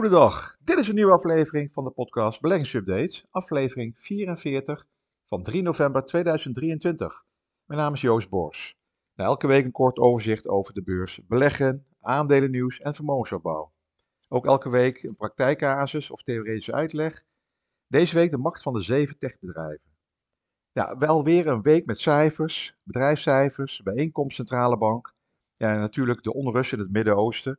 Goedendag, 0.00 0.56
dit 0.64 0.78
is 0.78 0.88
een 0.88 0.94
nieuwe 0.94 1.12
aflevering 1.12 1.72
van 1.72 1.84
de 1.84 1.90
podcast 1.90 2.40
Beleggingsupdate, 2.40 3.24
aflevering 3.30 3.94
44 3.98 4.86
van 5.26 5.42
3 5.42 5.62
november 5.62 6.04
2023. 6.04 7.24
Mijn 7.64 7.80
naam 7.80 7.92
is 7.92 8.00
Joost 8.00 8.28
Bors. 8.28 8.76
Na 9.14 9.24
elke 9.24 9.46
week 9.46 9.64
een 9.64 9.72
kort 9.72 9.98
overzicht 9.98 10.48
over 10.48 10.74
de 10.74 10.82
beurs, 10.82 11.20
beleggen, 11.26 11.86
aandelennieuws 12.00 12.78
en 12.78 12.94
vermogensopbouw. 12.94 13.72
Ook 14.28 14.46
elke 14.46 14.70
week 14.70 15.02
een 15.02 15.16
praktijkcasus 15.16 16.10
of 16.10 16.22
theoretische 16.22 16.72
uitleg. 16.72 17.24
Deze 17.86 18.14
week 18.14 18.30
de 18.30 18.38
macht 18.38 18.62
van 18.62 18.72
de 18.72 18.80
zeven 18.80 19.18
techbedrijven. 19.18 19.90
Ja, 20.72 20.96
wel 20.98 21.24
weer 21.24 21.46
een 21.46 21.62
week 21.62 21.86
met 21.86 21.98
cijfers, 21.98 22.76
bedrijfscijfers, 22.82 23.82
bijeenkomst 23.82 24.36
centrale 24.36 24.78
bank. 24.78 25.14
Ja, 25.54 25.72
en 25.72 25.80
natuurlijk 25.80 26.22
de 26.22 26.34
onrust 26.34 26.72
in 26.72 26.78
het 26.78 26.90
Midden-Oosten 26.90 27.58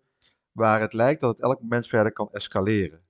waar 0.52 0.80
het 0.80 0.94
lijkt 0.94 1.22
dat 1.22 1.30
het 1.30 1.46
elk 1.46 1.62
moment 1.62 1.88
verder 1.88 2.12
kan 2.12 2.30
escaleren. 2.32 3.02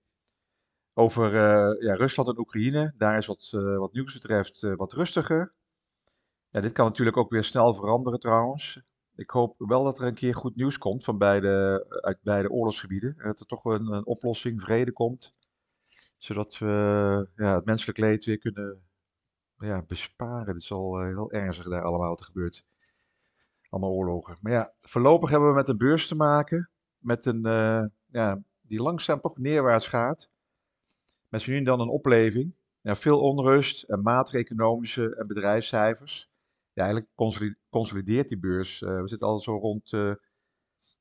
Over 0.94 1.28
uh, 1.28 1.82
ja, 1.82 1.94
Rusland 1.94 2.30
en 2.30 2.40
Oekraïne, 2.40 2.94
daar 2.98 3.18
is 3.18 3.26
wat, 3.26 3.52
uh, 3.56 3.78
wat 3.78 3.94
nieuws 3.94 4.14
betreft 4.14 4.62
uh, 4.62 4.76
wat 4.76 4.94
rustiger. 4.94 5.54
Ja, 6.50 6.62
dit 6.62 6.72
kan 6.72 6.86
natuurlijk 6.86 7.18
ook 7.18 7.30
weer 7.30 7.44
snel 7.44 7.74
veranderen 7.74 8.20
trouwens. 8.20 8.82
Ik 9.16 9.30
hoop 9.30 9.56
wel 9.58 9.84
dat 9.84 10.00
er 10.00 10.06
een 10.06 10.14
keer 10.14 10.36
goed 10.36 10.56
nieuws 10.56 10.78
komt 10.78 11.04
van 11.04 11.18
beide, 11.18 11.86
uit 12.02 12.18
beide 12.22 12.50
oorlogsgebieden. 12.50 13.16
En 13.18 13.28
dat 13.28 13.40
er 13.40 13.46
toch 13.46 13.66
een, 13.66 13.94
een 13.94 14.06
oplossing, 14.06 14.62
vrede 14.62 14.92
komt. 14.92 15.34
Zodat 16.18 16.58
we 16.58 17.28
ja, 17.36 17.56
het 17.56 17.66
menselijk 17.66 17.98
leed 17.98 18.26
weer 18.26 18.38
kunnen 18.38 18.82
ja, 19.58 19.82
besparen. 19.82 20.54
Het 20.54 20.64
is 20.64 20.72
al 20.72 21.02
heel 21.02 21.32
ernstig 21.32 21.70
daar 21.70 21.84
allemaal 21.84 22.10
wat 22.10 22.20
er 22.20 22.26
gebeurt. 22.26 22.66
Allemaal 23.70 23.92
oorlogen. 23.92 24.38
Maar 24.42 24.52
ja, 24.52 24.74
voorlopig 24.82 25.30
hebben 25.30 25.50
we 25.50 25.56
met 25.56 25.70
een 25.70 25.78
beurs 25.78 26.08
te 26.08 26.16
maken 26.16 26.71
met 27.02 27.26
een, 27.26 27.48
uh, 27.48 27.84
ja, 28.06 28.42
die 28.62 28.82
langzaam 28.82 29.22
toch 29.22 29.38
neerwaarts 29.38 29.88
gaat. 29.88 30.30
Met 31.28 31.48
nu 31.48 31.58
en 31.58 31.64
dan 31.64 31.80
een 31.80 31.90
opleving. 31.90 32.56
Ja, 32.82 32.96
veel 32.96 33.20
onrust 33.20 33.84
en 33.84 34.02
maatreconomische 34.02 35.16
en 35.16 35.28
bedrijfscijfers. 35.28 36.30
Ja, 36.74 36.84
eigenlijk 36.84 37.12
consolideert 37.70 38.28
die 38.28 38.40
beurs. 38.40 38.82
Uh, 38.82 39.02
we 39.02 39.08
zitten 39.08 39.28
al 39.28 39.40
zo 39.40 39.58
rond 39.58 39.92
uh, 39.92 40.14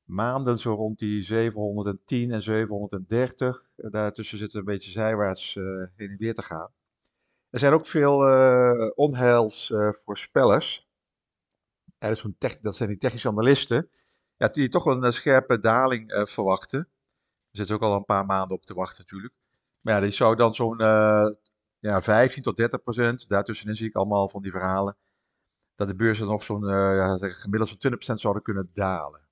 maanden, 0.03 0.59
zo 0.59 0.73
rond 0.73 0.99
die 0.99 1.23
710 1.23 2.31
en 2.31 2.41
730. 2.41 3.65
daartussen 3.75 4.37
zitten 4.37 4.59
een 4.59 4.65
beetje 4.65 4.91
zijwaarts 4.91 5.53
heen 5.95 6.09
en 6.09 6.17
weer 6.17 6.33
te 6.33 6.41
gaan. 6.41 6.71
Er 7.49 7.59
zijn 7.59 7.73
ook 7.73 7.87
veel 7.87 8.15
onheilsvoorspellers. 8.95 10.87
dat 12.61 12.75
zijn 12.75 12.89
die 12.89 12.97
technische 12.97 13.27
analisten 13.27 13.89
ja, 14.41 14.47
die 14.47 14.69
toch 14.69 14.85
een 14.85 15.03
eh, 15.03 15.11
scherpe 15.11 15.59
daling 15.59 16.13
uh, 16.13 16.25
verwachten. 16.25 16.79
Daar 16.79 17.49
zitten 17.51 17.75
ook 17.75 17.81
al 17.81 17.95
een 17.95 18.05
paar 18.05 18.25
maanden 18.25 18.57
op 18.57 18.65
te 18.65 18.73
wachten 18.73 18.97
natuurlijk. 19.01 19.33
Maar 19.81 19.93
ja, 19.93 19.99
die 19.99 20.11
zou 20.11 20.35
dan 20.35 20.53
zo'n 20.53 20.81
uh, 20.81 21.29
ja, 21.79 22.01
15 22.01 22.43
tot 22.43 22.57
30 22.57 22.81
procent, 22.83 23.29
daartussenin 23.29 23.75
zie 23.75 23.87
ik 23.87 23.95
allemaal 23.95 24.29
van 24.29 24.41
die 24.41 24.51
verhalen, 24.51 24.97
dat 25.75 25.87
de 25.87 25.95
beurzen 25.95 26.27
nog 26.27 26.43
zo'n 26.43 26.63
uh, 26.63 26.69
ja, 26.69 27.17
gemiddeld 27.17 27.69
zo'n 27.69 27.77
20 27.77 27.89
procent 27.89 28.19
zouden 28.19 28.43
kunnen 28.43 28.69
dalen. 28.73 29.27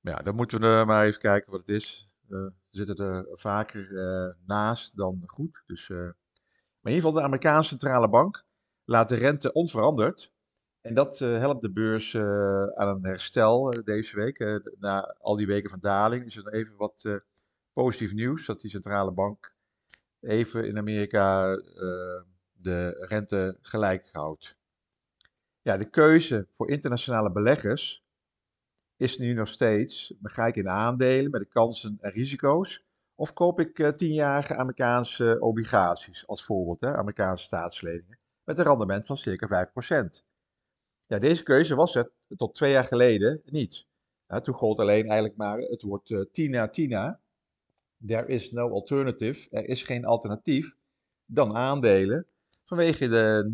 Ja, 0.00 0.16
dan 0.16 0.34
moeten 0.34 0.60
we 0.60 0.84
maar 0.86 1.04
even 1.04 1.20
kijken 1.20 1.50
wat 1.50 1.60
het 1.60 1.68
is. 1.68 2.10
we 2.26 2.52
zitten 2.70 2.96
er 2.96 3.26
vaker 3.32 3.88
naast 4.46 4.96
dan 4.96 5.22
goed. 5.26 5.62
Dus, 5.66 5.88
maar 5.88 5.98
in 6.82 6.94
ieder 6.94 6.94
geval 6.94 7.12
de 7.12 7.22
Amerikaanse 7.22 7.68
centrale 7.68 8.08
bank 8.08 8.44
laat 8.84 9.08
de 9.08 9.14
rente 9.14 9.52
onveranderd 9.52 10.32
en 10.82 10.94
dat 10.94 11.20
uh, 11.20 11.38
helpt 11.38 11.62
de 11.62 11.72
beurs 11.72 12.12
uh, 12.12 12.66
aan 12.66 12.88
een 12.88 13.04
herstel 13.04 13.74
uh, 13.74 13.84
deze 13.84 14.16
week. 14.16 14.60
na 14.78 15.16
al 15.20 15.36
die 15.36 15.46
weken 15.46 15.70
van 15.70 15.80
daling 15.80 16.24
is 16.24 16.36
er 16.36 16.52
even 16.52 16.76
wat 16.76 17.20
positief 17.72 18.12
nieuws. 18.12 18.46
Dat 18.46 18.60
die 18.60 18.70
centrale 18.70 19.12
bank 19.12 19.54
even 20.20 20.66
in 20.66 20.78
Amerika 20.78 21.56
de 22.52 23.06
rente 23.08 23.58
gelijk 23.60 24.08
houdt. 24.12 24.56
Ja, 25.60 25.76
de 25.76 25.90
keuze 25.90 26.46
voor 26.50 26.70
internationale 26.70 27.32
beleggers 27.32 28.04
is 28.96 29.18
nu 29.18 29.32
nog 29.32 29.48
steeds, 29.48 30.14
ga 30.22 30.46
ik 30.46 30.56
in 30.56 30.68
aandelen 30.68 31.30
met 31.30 31.40
de 31.40 31.48
kansen 31.48 31.98
en 32.00 32.10
risico's? 32.10 32.84
Of 33.14 33.32
koop 33.32 33.60
ik 33.60 33.96
tienjarige 33.96 34.56
Amerikaanse 34.56 35.36
obligaties 35.40 36.26
als 36.26 36.44
voorbeeld, 36.44 36.80
hè, 36.80 36.96
Amerikaanse 36.96 37.44
staatsleningen, 37.44 38.18
met 38.44 38.58
een 38.58 38.64
rendement 38.64 39.06
van 39.06 39.16
circa 39.16 39.46
5%. 39.46 40.31
Ja, 41.12 41.18
deze 41.18 41.42
keuze 41.42 41.74
was 41.74 41.94
het 41.94 42.10
tot 42.36 42.54
twee 42.54 42.72
jaar 42.72 42.84
geleden 42.84 43.42
niet. 43.44 43.86
Toen 44.42 44.54
gold 44.54 44.78
alleen 44.78 45.04
eigenlijk 45.04 45.36
maar 45.36 45.58
het 45.58 45.82
woord 45.82 46.10
uh, 46.10 46.24
Tina 46.32 46.68
Tina. 46.68 47.20
There 48.06 48.26
is 48.26 48.50
no 48.50 48.70
alternative. 48.70 49.48
Er 49.50 49.68
is 49.68 49.82
geen 49.82 50.04
alternatief 50.04 50.74
dan 51.24 51.56
aandelen 51.56 52.26
vanwege 52.64 53.08
de 53.08 53.50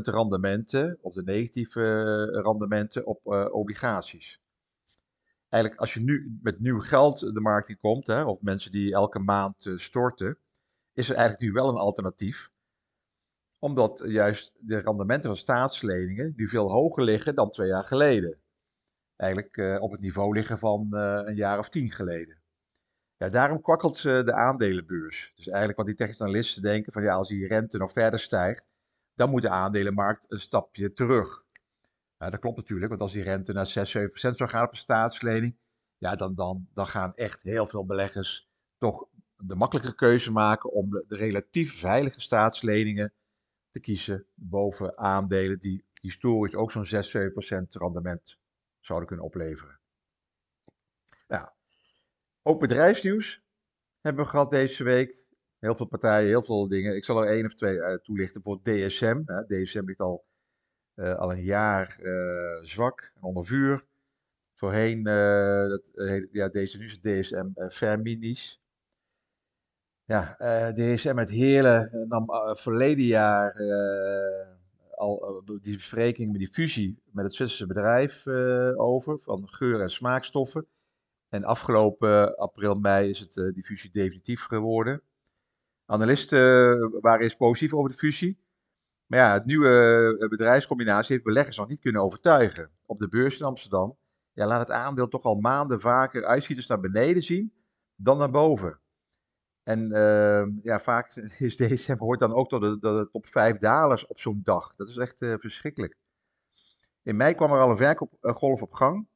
rendementen 0.00 0.98
of 1.00 1.14
de 1.14 1.22
negatieve 1.22 1.80
uh, 1.80 2.42
rendementen 2.42 3.06
op 3.06 3.20
uh, 3.26 3.46
obligaties. 3.50 4.40
Eigenlijk 5.48 5.80
als 5.80 5.94
je 5.94 6.00
nu 6.00 6.38
met 6.42 6.60
nieuw 6.60 6.80
geld 6.80 7.20
de 7.20 7.40
markt 7.40 7.68
in 7.68 7.78
komt, 7.78 8.06
hè, 8.06 8.22
of 8.22 8.40
mensen 8.40 8.72
die 8.72 8.92
elke 8.92 9.18
maand 9.18 9.70
storten, 9.76 10.38
is 10.92 11.08
er 11.08 11.16
eigenlijk 11.16 11.44
nu 11.44 11.52
wel 11.52 11.68
een 11.68 11.76
alternatief 11.76 12.50
omdat 13.58 14.02
juist 14.06 14.52
de 14.58 14.78
rendementen 14.78 15.28
van 15.28 15.38
staatsleningen 15.38 16.32
nu 16.36 16.48
veel 16.48 16.70
hoger 16.70 17.04
liggen 17.04 17.34
dan 17.34 17.50
twee 17.50 17.68
jaar 17.68 17.84
geleden. 17.84 18.38
Eigenlijk 19.16 19.56
uh, 19.56 19.82
op 19.82 19.90
het 19.90 20.00
niveau 20.00 20.34
liggen 20.34 20.58
van 20.58 20.88
uh, 20.90 21.20
een 21.24 21.34
jaar 21.34 21.58
of 21.58 21.68
tien 21.68 21.90
geleden. 21.90 22.40
Ja, 23.16 23.28
daarom 23.28 23.60
kwakkelt 23.60 24.02
de 24.02 24.32
aandelenbeurs. 24.32 25.32
Dus 25.36 25.46
eigenlijk 25.46 25.78
wat 25.78 25.86
die 25.86 25.94
technische 25.94 26.60
denken 26.60 26.92
van 26.92 27.02
ja, 27.02 27.14
als 27.14 27.28
die 27.28 27.46
rente 27.46 27.78
nog 27.78 27.92
verder 27.92 28.20
stijgt, 28.20 28.68
dan 29.14 29.30
moet 29.30 29.42
de 29.42 29.48
aandelenmarkt 29.48 30.32
een 30.32 30.40
stapje 30.40 30.92
terug. 30.92 31.44
Ja, 32.18 32.30
dat 32.30 32.40
klopt 32.40 32.56
natuurlijk, 32.56 32.88
want 32.88 33.00
als 33.00 33.12
die 33.12 33.22
rente 33.22 33.52
naar 33.52 33.66
6, 33.66 33.90
7 33.90 34.08
procent 34.08 34.36
zou 34.36 34.50
gaan 34.50 34.64
op 34.64 34.70
een 34.70 34.76
staatslening, 34.76 35.58
ja, 35.96 36.16
dan, 36.16 36.34
dan, 36.34 36.68
dan 36.72 36.86
gaan 36.86 37.14
echt 37.14 37.42
heel 37.42 37.66
veel 37.66 37.86
beleggers 37.86 38.48
toch 38.78 39.08
de 39.36 39.54
makkelijke 39.54 39.94
keuze 39.94 40.32
maken 40.32 40.72
om 40.72 40.90
de 40.90 41.16
relatief 41.16 41.78
veilige 41.78 42.20
staatsleningen 42.20 43.12
kiezen 43.80 44.26
boven 44.34 44.98
aandelen 44.98 45.58
die 45.58 45.84
historisch 46.00 46.54
ook 46.54 46.72
zo'n 46.72 46.86
6, 46.86 47.16
7% 47.16 47.20
rendement 47.68 48.38
zouden 48.80 49.08
kunnen 49.08 49.26
opleveren. 49.26 49.80
Nou, 51.28 51.48
ook 52.42 52.60
bedrijfsnieuws 52.60 53.42
hebben 54.00 54.24
we 54.24 54.30
gehad 54.30 54.50
deze 54.50 54.84
week. 54.84 55.26
Heel 55.58 55.74
veel 55.74 55.86
partijen, 55.86 56.28
heel 56.28 56.42
veel 56.42 56.68
dingen. 56.68 56.96
Ik 56.96 57.04
zal 57.04 57.22
er 57.22 57.28
één 57.28 57.44
of 57.44 57.54
twee 57.54 57.76
uh, 57.76 57.94
toelichten. 57.94 58.42
Bijvoorbeeld 58.42 58.90
DSM. 58.90 59.22
DSM 59.46 59.84
ligt 59.84 60.00
al, 60.00 60.24
uh, 60.94 61.14
al 61.14 61.32
een 61.32 61.42
jaar 61.42 61.98
uh, 62.00 62.62
zwak 62.62 63.12
en 63.14 63.22
onder 63.22 63.44
vuur. 63.44 63.82
Voorheen, 64.54 65.02
dat, 65.68 65.90
ja, 66.32 66.48
deze 66.48 66.78
nu 66.78 66.84
is 66.84 67.00
DSM 67.00 67.68
Ferminis. 67.70 68.60
Ja, 70.08 70.36
uh, 70.38 70.74
de 70.74 70.94
DSM 70.94 71.14
met 71.14 71.30
Heerlen 71.30 72.06
nam 72.08 72.30
uh, 72.30 72.54
verleden 72.54 73.04
jaar 73.04 73.52
al 74.94 75.42
die 75.60 75.76
bespreking 75.76 76.30
met 76.30 76.38
die 76.38 76.52
fusie 76.52 77.02
met 77.10 77.24
het 77.24 77.34
Zwitserse 77.34 77.66
bedrijf 77.66 78.26
over 78.76 79.18
van 79.18 79.48
geur- 79.48 79.80
en 79.80 79.90
smaakstoffen. 79.90 80.66
En 81.28 81.44
afgelopen 81.44 82.36
april, 82.36 82.74
mei 82.74 83.08
is 83.08 83.18
het, 83.18 83.52
die 83.54 83.64
fusie 83.64 83.90
definitief 83.90 84.42
geworden. 84.42 85.02
Analisten 85.86 87.00
waren 87.00 87.22
eens 87.22 87.36
positief 87.36 87.74
over 87.74 87.90
de 87.90 87.96
fusie. 87.96 88.36
Maar 89.06 89.18
ja, 89.18 89.32
het 89.32 89.44
nieuwe 89.44 90.26
bedrijfscombinatie 90.28 91.12
heeft 91.12 91.24
beleggers 91.26 91.56
nog 91.56 91.68
niet 91.68 91.80
kunnen 91.80 92.02
overtuigen. 92.02 92.70
Op 92.86 92.98
de 92.98 93.08
beurs 93.08 93.38
in 93.38 93.46
Amsterdam 93.46 93.96
ja, 94.32 94.46
laat 94.46 94.68
het 94.68 94.70
aandeel 94.70 95.08
toch 95.08 95.24
al 95.24 95.34
maanden 95.34 95.80
vaker 95.80 96.24
uitschieters 96.24 96.66
naar 96.66 96.80
beneden 96.80 97.22
zien 97.22 97.52
dan 97.96 98.18
naar 98.18 98.30
boven. 98.30 98.80
En 99.68 99.90
uh, 99.92 100.62
ja, 100.62 100.80
vaak 100.80 101.14
is 101.48 101.56
DSM 101.56 101.98
hoort 101.98 102.20
dan 102.20 102.32
ook 102.32 102.48
tot 102.48 102.60
de, 102.60 102.78
de 102.78 103.08
top 103.12 103.26
5 103.26 103.56
dalers 103.56 104.06
op 104.06 104.18
zo'n 104.18 104.40
dag. 104.44 104.74
Dat 104.76 104.88
is 104.88 104.96
echt 104.96 105.22
uh, 105.22 105.34
verschrikkelijk. 105.38 105.96
In 107.02 107.16
mei 107.16 107.34
kwam 107.34 107.52
er 107.52 107.58
al 107.58 107.70
een 107.70 107.76
verkoopgolf 107.76 108.62
op 108.62 108.72
gang. 108.72 109.08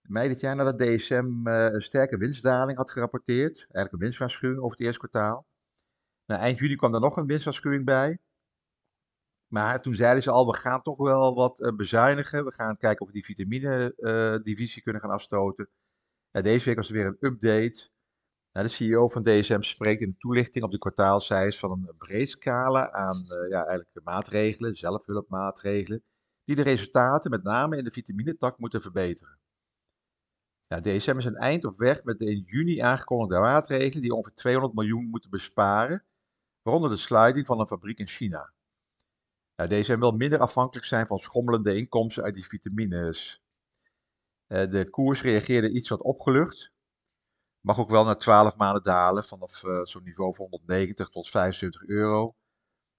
Mei 0.00 0.28
dit 0.28 0.40
jaar 0.40 0.56
nadat 0.56 0.78
DSM 0.78 1.48
uh, 1.48 1.72
een 1.72 1.82
sterke 1.82 2.16
winstdaling 2.16 2.78
had 2.78 2.90
gerapporteerd. 2.90 3.56
Eigenlijk 3.56 3.92
een 3.92 3.98
winstwaarschuwing 3.98 4.60
over 4.60 4.76
het 4.76 4.86
eerste 4.86 5.08
kwartaal. 5.08 5.46
Nou, 6.26 6.40
eind 6.40 6.58
juni 6.58 6.74
kwam 6.74 6.94
er 6.94 7.00
nog 7.00 7.16
een 7.16 7.26
winstwaarschuwing 7.26 7.84
bij. 7.84 8.18
Maar 9.46 9.82
toen 9.82 9.94
zeiden 9.94 10.22
ze 10.22 10.30
al, 10.30 10.46
we 10.46 10.56
gaan 10.56 10.82
toch 10.82 10.98
wel 10.98 11.34
wat 11.34 11.60
uh, 11.60 11.76
bezuinigen. 11.76 12.44
We 12.44 12.52
gaan 12.52 12.76
kijken 12.76 13.00
of 13.00 13.06
we 13.06 13.14
die 13.14 13.24
vitamine-divisie 13.24 14.82
kunnen 14.82 15.02
gaan 15.02 15.10
afstoten. 15.10 15.68
Ja, 16.30 16.42
deze 16.42 16.64
week 16.64 16.76
was 16.76 16.88
er 16.88 16.94
weer 16.94 17.06
een 17.06 17.16
update. 17.20 17.90
Nou, 18.58 18.70
de 18.70 18.76
CEO 18.76 19.08
van 19.08 19.22
DSM 19.22 19.60
spreekt 19.60 20.00
in 20.00 20.10
de 20.10 20.16
toelichting 20.16 20.64
op 20.64 20.70
de 20.70 20.78
kwartaalcijfers 20.78 21.58
van 21.58 21.70
een 21.70 21.96
breed 21.98 22.28
scala 22.28 22.92
aan 22.92 23.16
uh, 23.16 23.50
ja, 23.50 23.64
eigenlijk 23.64 24.04
maatregelen, 24.04 24.74
zelfhulpmaatregelen, 24.74 26.02
die 26.44 26.56
de 26.56 26.62
resultaten 26.62 27.30
met 27.30 27.42
name 27.42 27.76
in 27.76 27.84
de 27.84 27.90
vitaminetak 27.90 28.58
moeten 28.58 28.82
verbeteren. 28.82 29.38
Ja, 30.66 30.80
DSM 30.80 31.16
is 31.16 31.24
een 31.24 31.36
eind 31.36 31.64
op 31.64 31.78
weg 31.78 32.04
met 32.04 32.18
de 32.18 32.24
in 32.24 32.42
juni 32.46 32.78
aangekondigde 32.78 33.40
maatregelen 33.40 34.02
die 34.02 34.14
ongeveer 34.14 34.34
200 34.34 34.74
miljoen 34.74 35.08
moeten 35.08 35.30
besparen, 35.30 36.04
waaronder 36.62 36.90
de 36.90 36.96
sluiting 36.96 37.46
van 37.46 37.60
een 37.60 37.66
fabriek 37.66 37.98
in 37.98 38.08
China. 38.08 38.52
Ja, 39.54 39.66
DSM 39.66 39.98
wil 39.98 40.12
minder 40.12 40.38
afhankelijk 40.38 40.86
zijn 40.86 41.06
van 41.06 41.18
schommelende 41.18 41.76
inkomsten 41.76 42.22
uit 42.22 42.34
die 42.34 42.46
vitamines. 42.46 43.42
Uh, 44.48 44.70
de 44.70 44.90
koers 44.90 45.22
reageerde 45.22 45.70
iets 45.70 45.88
wat 45.88 46.02
opgelucht. 46.02 46.76
Mag 47.68 47.78
ook 47.78 47.90
wel 47.90 48.04
na 48.04 48.14
12 48.14 48.56
maanden 48.56 48.82
dalen 48.82 49.24
vanaf 49.24 49.62
uh, 49.62 49.84
zo'n 49.84 50.02
niveau 50.02 50.34
van 50.34 50.46
190 50.50 51.08
tot 51.08 51.28
75 51.28 51.86
euro. 51.86 52.34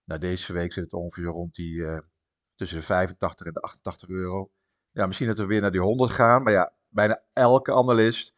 Nou, 0.03 0.19
deze 0.19 0.53
week 0.53 0.73
zit 0.73 0.83
het 0.83 0.93
ongeveer 0.93 1.25
rond 1.25 1.55
die 1.55 1.73
uh, 1.73 1.97
tussen 2.55 2.77
de 2.77 2.85
85 2.85 3.45
en 3.45 3.53
de 3.53 3.59
88 3.61 4.09
euro. 4.09 4.51
Ja, 4.91 5.05
misschien 5.05 5.27
dat 5.27 5.37
we 5.37 5.45
weer 5.45 5.61
naar 5.61 5.71
die 5.71 5.81
100 5.81 6.11
gaan, 6.11 6.43
maar 6.43 6.53
ja, 6.53 6.73
bijna 6.89 7.21
elke 7.33 7.73
analist 7.73 8.35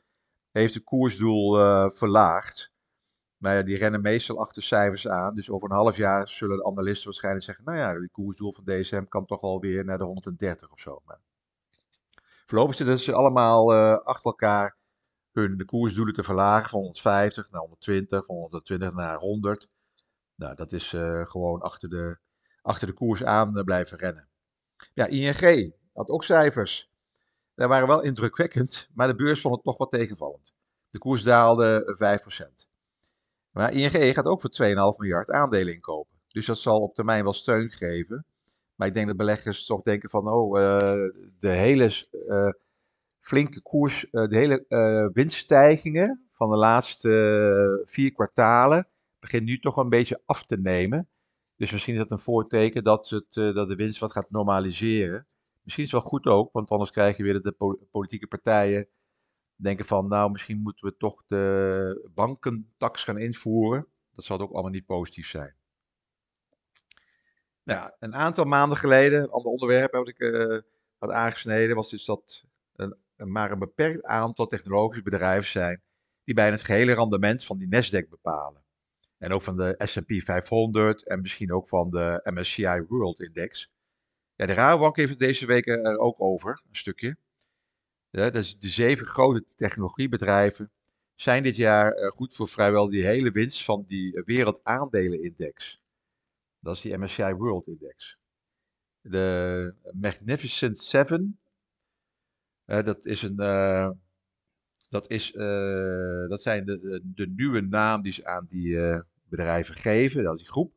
heeft 0.52 0.74
het 0.74 0.84
koersdoel 0.84 1.60
uh, 1.60 1.90
verlaagd. 1.90 2.72
Maar 3.38 3.56
ja, 3.56 3.62
die 3.62 3.78
rennen 3.78 4.02
meestal 4.02 4.40
achter 4.40 4.64
cijfers 4.64 5.08
aan. 5.08 5.36
Dus 5.36 5.50
over 5.50 5.70
een 5.70 5.76
half 5.76 5.98
jaar 5.98 6.28
zullen 6.28 6.58
de 6.58 6.66
analisten 6.66 7.06
waarschijnlijk 7.06 7.46
zeggen: 7.46 7.66
Nou 7.66 7.78
ja, 7.78 8.00
die 8.00 8.10
koersdoel 8.10 8.54
van 8.54 8.64
DSM 8.64 9.04
kan 9.04 9.26
toch 9.26 9.42
alweer 9.42 9.86
naar 9.86 9.98
de 9.98 10.04
130 10.04 10.72
of 10.72 10.80
zo. 10.80 11.02
Maar 11.06 11.20
voorlopig 12.46 12.76
zitten 12.76 13.00
ze 13.00 13.14
allemaal 13.14 13.74
achter 14.04 14.26
elkaar 14.26 14.80
hun 15.32 15.66
koersdoelen 15.66 16.14
te 16.14 16.24
verlagen 16.24 16.70
van 16.70 16.80
150 16.80 17.52
naar 17.52 17.62
120, 17.62 18.26
van 18.26 18.36
120 18.36 18.94
naar 18.94 19.18
100. 19.18 19.68
Nou, 20.36 20.56
dat 20.56 20.72
is 20.72 20.94
uh, 20.94 21.26
gewoon 21.26 21.62
achter 21.62 21.90
de, 21.90 22.18
achter 22.62 22.88
de 22.88 22.94
koers 22.94 23.24
aan 23.24 23.64
blijven 23.64 23.98
rennen. 23.98 24.28
Ja, 24.94 25.08
ING 25.08 25.74
had 25.94 26.10
ook 26.10 26.24
cijfers. 26.24 26.90
Die 27.56 27.68
waren 27.68 27.88
wel 27.88 28.02
indrukwekkend, 28.02 28.90
maar 28.94 29.08
de 29.08 29.16
beurs 29.16 29.42
vond 29.42 29.56
het 29.56 29.64
toch 29.64 29.78
wat 29.78 29.92
tegenvallend. 29.92 30.54
De 30.90 30.98
koers 30.98 31.24
daalde 31.24 31.98
5%. 32.64 32.70
Maar 33.52 33.74
ING 33.74 34.14
gaat 34.14 34.26
ook 34.26 34.42
voor 34.42 34.94
2,5 34.94 34.98
miljard 34.98 35.32
aandelen 35.32 35.74
inkopen. 35.74 36.18
Dus 36.28 36.46
dat 36.46 36.58
zal 36.58 36.82
op 36.82 36.96
termijn 36.96 37.24
wel 37.24 37.34
steun 37.34 37.72
geven. 37.72 38.26
Maar 38.76 38.88
ik 38.88 38.94
denk 38.94 39.08
dat 39.08 39.18
beleggers 39.18 39.66
toch 39.66 39.82
denken 39.82 40.10
van, 40.10 40.28
oh, 40.28 40.60
uh, 40.60 40.80
de 41.38 41.50
hele 41.50 41.92
flinke 43.22 43.62
koers, 43.62 44.06
uh, 44.12 44.28
de 44.28 44.38
hele 44.38 45.10
winststijgingen 45.14 46.30
van 46.32 46.50
de 46.50 46.58
laatste 46.58 47.82
vier 47.86 48.14
kwartalen 48.14 48.88
begint 49.20 49.46
nu 49.46 49.60
toch 49.60 49.78
een 49.78 49.90
beetje 49.90 50.22
af 50.26 50.46
te 50.46 50.58
nemen. 50.58 51.10
Dus 51.56 51.72
misschien 51.72 51.94
is 51.94 52.00
dat 52.00 52.12
een 52.12 52.20
voorteken 52.20 52.84
dat, 52.84 53.10
het, 53.10 53.34
dat 53.34 53.68
de 53.68 53.76
winst 53.76 54.00
wat 54.00 54.12
gaat 54.12 54.32
normaliseren. 54.32 55.28
Misschien 55.62 55.84
is 55.84 55.92
het 55.92 56.02
wel 56.02 56.12
goed 56.12 56.26
ook, 56.26 56.52
want 56.52 56.70
anders 56.70 56.92
krijg 56.92 57.18
je 57.18 57.24
weer 57.24 57.42
de 57.42 57.78
politieke 57.92 58.28
partijen 58.28 58.88
denken 59.56 59.86
van, 59.86 60.08
nou, 60.08 60.32
misschien 60.32 60.62
moeten 60.62 60.86
we 60.86 60.98
toch 60.98 61.24
de 61.26 62.10
bankentax 62.14 63.04
gaan 63.04 63.18
invoeren. 63.18 63.88
Dat 64.14 64.26
zal 64.26 64.40
ook 64.40 64.52
allemaal 64.52 64.72
niet 64.72 64.86
positief 64.86 65.28
zijn. 65.28 65.56
Nou, 67.64 67.92
een 68.00 68.16
aantal 68.16 68.46
maanden 68.46 68.78
geleden, 68.78 69.22
een 69.22 69.30
ander 69.30 69.52
onderwerp 69.52 69.92
wat 69.92 70.08
ik 70.08 70.18
had 70.98 71.10
aangesneden, 71.10 71.76
was 71.76 71.90
dus 71.90 72.06
dat 72.06 72.46
een, 72.76 72.98
maar 73.30 73.52
een 73.52 73.60
beperkt 73.60 74.04
aantal 74.04 74.48
technologische 74.48 75.04
bedrijven 75.04 75.52
zijn 75.52 75.82
die 76.24 76.36
bijna 76.36 76.56
het 76.56 76.66
gehele 76.66 76.94
rendement 76.94 77.46
van 77.46 77.58
die 77.58 77.68
Nasdaq 77.68 78.10
bepalen. 78.10 78.64
En 79.18 79.32
ook 79.32 79.42
van 79.42 79.58
de 79.58 79.76
S&P 79.78 80.24
500 80.24 81.08
en 81.08 81.22
misschien 81.22 81.54
ook 81.54 81.68
van 81.68 81.90
de 81.90 82.22
MSCI 82.24 82.82
World 82.88 83.20
Index. 83.20 83.70
Ja, 84.36 84.46
de 84.46 84.54
Rabobank 84.54 84.96
heeft 84.96 85.10
het 85.10 85.20
deze 85.20 85.46
week 85.46 85.68
er 85.68 85.98
ook 85.98 86.22
over, 86.22 86.62
een 86.70 86.76
stukje. 86.76 87.18
Ja, 88.10 88.30
dus 88.30 88.58
de 88.58 88.68
zeven 88.68 89.06
grote 89.06 89.46
technologiebedrijven 89.56 90.72
zijn 91.16 91.44
dit 91.44 91.56
jaar 91.56 91.98
uh, 91.98 92.08
goed 92.10 92.36
voor 92.36 92.48
vrijwel 92.48 92.90
die 92.90 93.06
hele 93.06 93.32
winst 93.32 93.64
van 93.64 93.84
die 93.84 94.22
wereldaandelenindex. 94.26 95.82
Dat 96.60 96.76
is 96.76 96.82
die 96.82 96.98
MSCI 96.98 97.34
World 97.34 97.68
Index. 97.68 98.18
De 99.02 99.76
Magnificent 99.94 100.78
Seven, 100.78 101.40
dat 102.80 103.06
is 103.06 103.22
een, 103.22 103.42
uh, 103.42 103.90
dat, 104.88 105.10
is, 105.10 105.32
dat 106.28 106.42
zijn 106.42 106.66
de, 106.66 107.02
de 107.04 107.28
nieuwe 107.28 107.62
naam 107.62 108.02
die 108.02 108.14
ze 108.14 108.26
aan 108.26 108.46
die 108.46 108.80
bedrijven 109.24 109.76
geven, 109.76 110.24
dat 110.24 110.38
die 110.38 110.50
groep. 110.50 110.74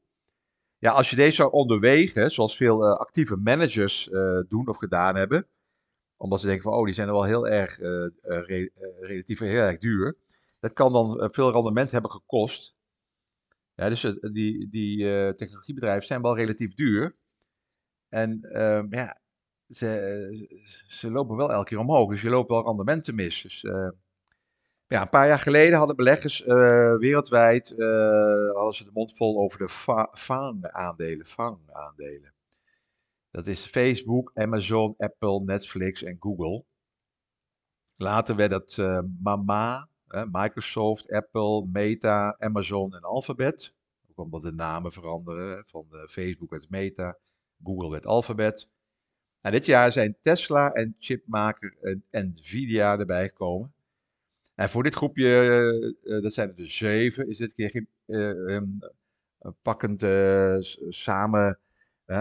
Ja, 0.79 0.91
als 0.91 1.11
je 1.11 1.17
deze 1.17 1.37
zou 1.37 1.51
onderwegen, 1.51 2.31
zoals 2.31 2.57
veel 2.57 2.99
actieve 2.99 3.37
managers 3.37 4.11
doen 4.49 4.69
of 4.69 4.77
gedaan 4.77 5.17
hebben, 5.17 5.47
omdat 6.17 6.41
ze 6.41 6.47
denken 6.47 6.65
van, 6.65 6.73
oh, 6.73 6.85
die 6.85 6.95
zijn 6.95 7.09
er 7.09 7.15
wel 7.15 7.25
heel 7.25 7.49
erg, 7.49 7.79
re 8.23 8.71
relatief 9.01 9.39
heel 9.39 9.63
erg 9.63 9.79
duur. 9.79 10.17
Dat 10.61 10.73
kan 10.73 10.93
dan 10.93 11.29
veel 11.33 11.53
rendement 11.53 11.91
hebben 11.91 12.11
gekost. 12.11 12.75
Ja, 13.75 13.89
dus 13.89 14.01
die, 14.33 14.69
die 14.69 14.99
technologiebedrijven 15.35 16.07
zijn 16.07 16.23
wel 16.23 16.37
relatief 16.37 16.75
duur. 16.75 17.17
En 18.09 18.39
uh, 18.43 18.83
ja, 18.91 19.21
ze, 19.69 20.63
ze 20.89 21.11
lopen 21.11 21.37
wel 21.37 21.53
elke 21.53 21.69
keer 21.69 21.79
omhoog. 21.79 22.11
Dus 22.11 22.23
je 22.23 22.31
loopt 22.31 22.51
wel 22.51 22.65
rendementen 22.65 23.15
mis. 23.15 23.43
Dus 23.43 23.61
ja, 24.87 25.03
een 25.03 25.09
paar 25.09 25.27
jaar 25.27 25.39
geleden 25.39 25.79
hadden 25.79 25.97
beleggers 25.97 26.43
wereldwijd 26.99 27.69
hadden 28.53 28.75
ze 28.75 28.85
de 28.85 28.91
mond 28.93 29.17
vol 29.17 29.39
over 29.39 29.59
de 29.59 29.69
FANG-aandelen. 30.13 31.27
FANG-aandelen. 31.27 32.33
Dat 33.31 33.47
is 33.47 33.67
Facebook, 33.67 34.31
Amazon, 34.35 34.95
Apple, 34.99 35.41
Netflix 35.41 36.03
en 36.03 36.17
Google. 36.21 36.65
Later 37.97 38.37
werd 38.37 38.51
dat 38.51 38.77
Mama, 39.23 39.89
Microsoft, 40.31 41.11
Apple, 41.13 41.67
Meta, 41.73 42.37
Amazon 42.39 42.95
en 42.95 43.03
Alphabet. 43.03 43.75
Ook 44.11 44.25
omdat 44.25 44.43
de 44.43 44.53
namen 44.53 44.93
veranderen. 44.93 45.65
Van 45.67 45.87
Facebook 46.09 46.51
werd 46.51 46.71
Meta, 46.71 47.19
Google 47.63 47.91
werd 47.91 48.07
Alphabet. 48.07 48.69
En 49.45 49.53
dit 49.53 49.67
jaar 49.67 49.93
zijn 49.93 50.17
Tesla 50.21 50.73
en 50.73 50.97
chipmaker 50.99 51.77
en 52.11 52.29
Nvidia 52.29 52.99
erbij 52.99 53.29
gekomen. 53.29 53.73
En 54.55 54.69
voor 54.69 54.83
dit 54.83 54.95
groepje, 54.95 55.97
uh, 56.03 56.23
dat 56.23 56.33
zijn 56.33 56.49
er 56.49 56.55
dus 56.55 56.77
zeven, 56.77 57.29
is 57.29 57.39
dit 57.39 57.53
keer 57.53 57.87
um, 58.07 58.79
pakkend 59.63 60.05
samen 60.89 61.59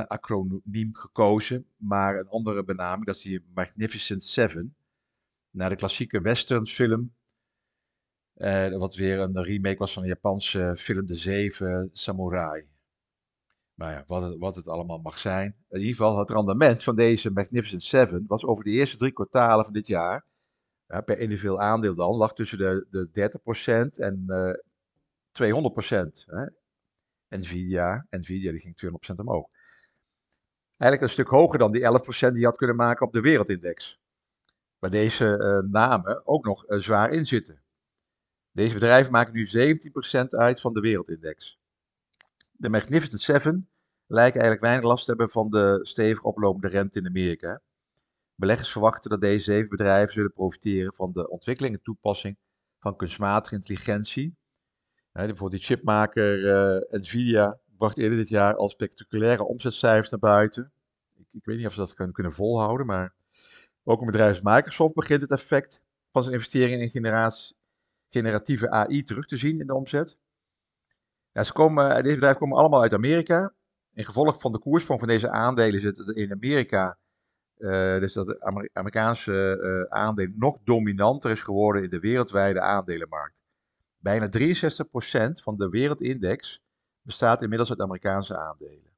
acroniem 0.07 0.95
gekozen, 0.95 1.65
maar 1.77 2.19
een 2.19 2.27
andere 2.27 2.63
benaming, 2.63 3.05
dat 3.05 3.15
is 3.15 3.21
die 3.21 3.45
Magnificent 3.53 4.23
Seven. 4.23 4.75
Naar 5.49 5.69
de 5.69 5.75
klassieke 5.75 6.21
westernsfilm, 6.21 7.13
uh, 8.35 8.77
wat 8.77 8.95
weer 8.95 9.19
een 9.19 9.43
remake 9.43 9.77
was 9.77 9.93
van 9.93 10.01
de 10.01 10.07
Japanse 10.07 10.73
film 10.77 11.05
De 11.05 11.15
Zeven 11.15 11.89
Samurai. 11.93 12.71
Maar 13.73 13.91
ja, 13.91 14.03
wat 14.07 14.21
het, 14.21 14.37
wat 14.37 14.55
het 14.55 14.67
allemaal 14.67 14.99
mag 14.99 15.17
zijn. 15.17 15.55
In 15.69 15.79
ieder 15.79 15.95
geval, 15.95 16.19
het 16.19 16.29
rendement 16.29 16.83
van 16.83 16.95
deze 16.95 17.31
Magnificent 17.31 17.83
Seven 17.83 18.25
was 18.27 18.45
over 18.45 18.63
de 18.63 18.71
eerste 18.71 18.97
drie 18.97 19.11
kwartalen 19.11 19.63
van 19.65 19.73
dit 19.73 19.87
jaar, 19.87 20.25
ja, 20.87 21.01
per 21.01 21.19
individueel 21.19 21.61
aandeel 21.61 21.95
dan, 21.95 22.15
lag 22.15 22.33
tussen 22.33 22.57
de, 22.57 22.85
de 22.89 23.29
30% 23.95 24.03
en 24.03 24.23
uh, 24.27 24.53
200%. 25.31 26.25
Hè. 26.25 26.45
Nvidia, 27.37 28.05
Nvidia 28.09 28.51
die 28.51 28.59
ging 28.59 28.75
200% 29.13 29.15
omhoog 29.15 29.47
eigenlijk 30.83 31.01
een 31.01 31.09
stuk 31.09 31.27
hoger 31.27 31.59
dan 31.59 31.71
die 31.71 31.81
11% 31.81 32.31
die 32.31 32.39
je 32.39 32.45
had 32.45 32.57
kunnen 32.57 32.75
maken 32.75 33.05
op 33.05 33.13
de 33.13 33.21
wereldindex. 33.21 33.99
Waar 34.79 34.89
deze 34.89 35.25
uh, 35.25 35.71
namen 35.71 36.27
ook 36.27 36.45
nog 36.45 36.69
uh, 36.69 36.79
zwaar 36.79 37.11
in 37.11 37.25
zitten. 37.25 37.61
Deze 38.51 38.73
bedrijven 38.73 39.11
maken 39.11 39.33
nu 39.33 39.47
17% 40.23 40.27
uit 40.27 40.61
van 40.61 40.73
de 40.73 40.79
wereldindex. 40.79 41.59
De 42.63 42.69
Magnificent 42.69 43.21
Seven 43.21 43.69
lijken 44.05 44.41
eigenlijk 44.41 44.61
weinig 44.61 44.85
last 44.85 45.03
te 45.03 45.09
hebben 45.09 45.29
van 45.29 45.49
de 45.49 45.79
stevig 45.81 46.23
oplopende 46.23 46.67
rente 46.67 46.99
in 46.99 47.07
Amerika. 47.07 47.61
Beleggers 48.35 48.71
verwachten 48.71 49.09
dat 49.09 49.21
deze 49.21 49.43
zeven 49.43 49.69
bedrijven 49.69 50.13
zullen 50.13 50.33
profiteren 50.33 50.93
van 50.93 51.11
de 51.11 51.29
ontwikkeling 51.29 51.75
en 51.75 51.81
toepassing 51.81 52.37
van 52.79 52.95
kunstmatige 52.95 53.55
intelligentie. 53.55 54.35
Bijvoorbeeld 55.11 55.51
die 55.51 55.61
chipmaker 55.61 56.39
uh, 56.39 56.99
Nvidia 57.01 57.59
bracht 57.77 57.97
eerder 57.97 58.17
dit 58.17 58.29
jaar 58.29 58.55
al 58.55 58.69
spectaculaire 58.69 59.43
omzetcijfers 59.43 60.09
naar 60.09 60.19
buiten. 60.19 60.71
Ik, 61.13 61.27
ik 61.31 61.45
weet 61.45 61.57
niet 61.57 61.65
of 61.65 61.73
ze 61.73 61.79
dat 61.79 62.11
kunnen, 62.11 62.33
volhouden, 62.33 62.85
maar 62.85 63.13
ook 63.83 63.99
een 63.99 64.05
bedrijf 64.05 64.29
als 64.29 64.55
Microsoft 64.55 64.93
begint 64.93 65.21
het 65.21 65.31
effect 65.31 65.81
van 66.11 66.23
zijn 66.23 66.35
investeringen 66.35 66.79
in 66.79 66.89
generatie, 66.89 67.55
generatieve 68.09 68.69
AI 68.69 69.03
terug 69.03 69.25
te 69.25 69.37
zien 69.37 69.59
in 69.59 69.67
de 69.67 69.75
omzet. 69.75 70.17
Ze 71.33 71.53
komen, 71.53 72.03
deze 72.03 72.13
bedrijven 72.13 72.39
komen 72.39 72.57
allemaal 72.57 72.81
uit 72.81 72.93
Amerika. 72.93 73.53
In 73.93 74.05
gevolg 74.05 74.41
van 74.41 74.51
de 74.51 74.59
koersprong 74.59 74.99
van 74.99 75.09
deze 75.09 75.29
aandelen 75.29 75.81
zit 75.81 75.97
het 75.97 76.07
in 76.15 76.31
Amerika, 76.31 76.97
uh, 77.57 77.69
dus 77.99 78.13
dat 78.13 78.25
de 78.25 78.69
Amerikaanse 78.73 79.87
aandelen 79.89 80.35
nog 80.37 80.57
dominanter 80.63 81.31
is 81.31 81.41
geworden 81.41 81.83
in 81.83 81.89
de 81.89 81.99
wereldwijde 81.99 82.61
aandelenmarkt. 82.61 83.41
Bijna 83.97 84.29
63% 84.29 85.41
van 85.41 85.57
de 85.57 85.69
wereldindex 85.69 86.61
bestaat 87.01 87.41
inmiddels 87.41 87.69
uit 87.69 87.81
Amerikaanse 87.81 88.37
aandelen. 88.37 88.91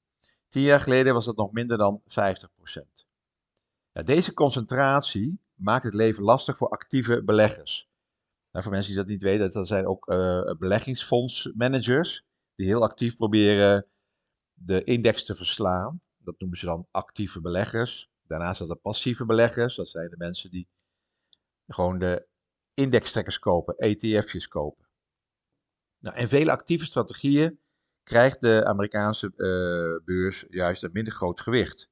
Tien 0.48 0.62
jaar 0.62 0.80
geleden 0.80 1.13
was 1.13 1.25
dat 1.25 1.36
nog 1.36 1.51
minder 1.51 1.77
dan 1.77 2.01
50%. 2.01 2.06
Ja, 3.92 4.04
deze 4.04 4.34
concentratie 4.34 5.39
maakt 5.54 5.84
het 5.84 5.94
leven 5.94 6.24
lastig 6.24 6.58
voor 6.58 6.70
actieve 6.70 7.24
beleggers. 7.24 7.89
Nou, 8.56 8.68
voor 8.68 8.76
mensen 8.76 8.94
die 8.94 9.02
dat 9.02 9.12
niet 9.12 9.24
weten, 9.24 9.52
dat 9.52 9.68
zijn 9.68 9.88
ook 9.88 10.10
uh, 10.10 10.52
beleggingsfondsmanagers 10.58 12.24
die 12.56 12.68
heel 12.68 12.84
actief 12.84 13.16
proberen 13.16 13.88
de 14.54 14.84
index 14.84 15.26
te 15.26 15.36
verslaan. 15.36 16.02
Dat 16.18 16.40
noemen 16.40 16.58
ze 16.58 16.66
dan 16.66 16.88
actieve 16.92 17.42
beleggers. 17.42 18.10
Daarnaast 18.28 18.58
zijn 18.58 18.70
er 18.70 18.76
passieve 18.76 19.26
beleggers. 19.26 19.76
Dat 19.76 19.90
zijn 19.90 20.10
de 20.10 20.18
mensen 20.18 20.52
die 20.52 20.68
gewoon 21.68 22.00
de 22.00 22.28
indextrekkers 22.74 23.40
kopen, 23.40 23.78
ETF'jes 23.78 24.48
kopen. 24.48 24.88
Nou, 26.00 26.16
en 26.16 26.28
vele 26.28 26.52
actieve 26.52 26.86
strategieën 26.86 27.60
krijgt 28.04 28.42
de 28.42 28.66
Amerikaanse 28.66 29.26
uh, 29.36 30.06
beurs 30.06 30.46
juist 30.50 30.84
een 30.84 30.92
minder 30.94 31.14
groot 31.14 31.42
gewicht. 31.42 31.90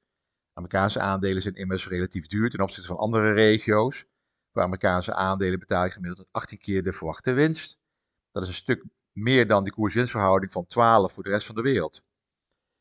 Amerikaanse 0.52 1.00
aandelen 1.00 1.42
zijn 1.42 1.54
immers 1.54 1.88
relatief 1.88 2.26
duur 2.26 2.50
ten 2.50 2.60
opzichte 2.60 2.88
van 2.88 2.98
andere 2.98 3.32
regio's. 3.32 4.06
Voor 4.54 4.62
Amerikaanse 4.62 5.14
aandelen 5.14 5.58
betaal 5.58 5.84
je 5.84 5.90
gemiddeld 5.90 6.28
18 6.30 6.58
keer 6.58 6.82
de 6.82 6.92
verwachte 6.92 7.32
winst. 7.32 7.80
Dat 8.32 8.42
is 8.42 8.48
een 8.48 8.54
stuk 8.54 8.84
meer 9.12 9.46
dan 9.46 9.64
die 9.64 9.72
koers-winstverhouding 9.72 10.52
van 10.52 10.66
12 10.66 11.12
voor 11.12 11.22
de 11.22 11.28
rest 11.30 11.46
van 11.46 11.54
de 11.54 11.62
wereld. 11.62 12.02